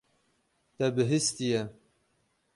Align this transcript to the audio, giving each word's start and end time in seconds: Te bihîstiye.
Te 0.75 0.85
bihîstiye. 0.95 1.61